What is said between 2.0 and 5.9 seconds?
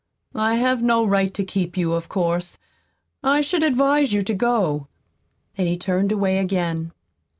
course I should advise you to go." And he